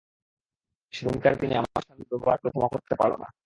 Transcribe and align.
সেদিনকার 0.93 1.33
দিনে 1.39 1.55
আমার 1.55 1.81
স্বামীর 1.85 2.05
এই 2.05 2.09
ব্যবহার 2.11 2.37
কেউ 2.41 2.51
ক্ষমা 2.51 2.69
করতে 2.73 2.93
পারলে 2.99 3.17
না। 3.23 3.27